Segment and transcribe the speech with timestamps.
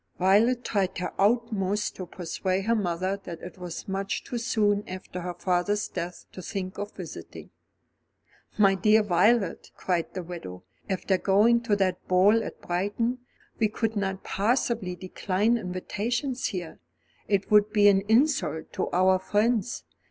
[0.17, 5.21] Violet tried her utmost to persuade her mother that it was much too soon after
[5.21, 7.51] her father's death to think of visiting.
[8.57, 13.19] "My dear Violet," cried the widow, "after going to that ball at Brighton,
[13.59, 16.79] we could not possibly decline invitations here.
[17.27, 19.83] It would be an insult to our friends.